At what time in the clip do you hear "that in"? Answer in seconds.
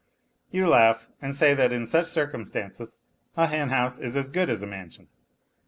1.53-1.85